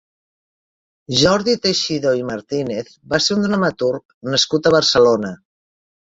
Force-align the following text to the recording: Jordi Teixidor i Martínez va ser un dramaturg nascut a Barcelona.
Jordi 1.23 1.53
Teixidor 1.65 2.17
i 2.21 2.25
Martínez 2.31 2.97
va 3.13 3.21
ser 3.27 3.35
un 3.37 3.45
dramaturg 3.49 4.19
nascut 4.35 4.69
a 4.69 4.75
Barcelona. 4.79 5.33